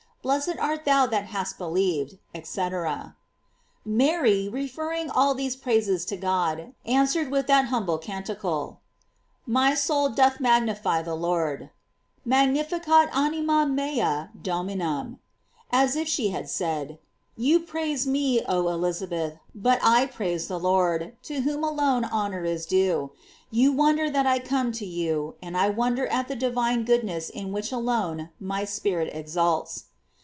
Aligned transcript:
.Blessed 0.23 0.57
art 0.59 0.85
thou 0.85 1.07
that 1.07 1.25
hast 1.25 1.57
believ 1.57 2.19
ed, 2.35 2.45
&c.,"* 2.45 2.61
Mary, 3.83 4.47
referring 4.47 5.09
all 5.09 5.33
these 5.33 5.55
praises 5.55 6.05
to 6.05 6.15
God, 6.15 6.75
answered 6.85 7.31
with 7.31 7.47
that 7.47 7.65
humble 7.65 7.97
Canticle: 7.97 8.81
My 9.47 9.73
soul 9.73 10.09
doth 10.09 10.39
magnify 10.39 11.01
the 11.01 11.15
Lord: 11.15 11.71
"Magnificat 12.23 13.09
anima 13.11 13.65
mea 13.65 14.27
Dorainum," 14.39 15.17
as 15.71 15.95
if 15.95 16.07
she 16.07 16.29
had 16.29 16.47
said: 16.47 16.99
You 17.35 17.59
praise 17.61 18.05
me, 18.05 18.43
oh 18.47 18.67
Elizabeth, 18.67 19.39
but 19.55 19.79
I 19.81 20.05
praise 20.05 20.47
the 20.47 20.59
Lord, 20.59 21.15
to 21.23 21.41
whom 21.41 21.63
alone 21.63 22.05
honor 22.05 22.43
is 22.43 22.67
due; 22.67 23.09
you 23.49 23.71
wonder 23.71 24.07
that 24.11 24.27
I 24.27 24.37
come 24.37 24.71
to 24.73 24.85
you, 24.85 25.33
and 25.41 25.57
I 25.57 25.69
wonder 25.69 26.05
at 26.05 26.27
the 26.27 26.35
divine 26.35 26.85
goodness 26.85 27.27
in. 27.31 27.51
which 27.51 27.71
alone 27.71 28.29
my 28.39 28.65
spirit 28.65 29.09
exults. 29.15 29.85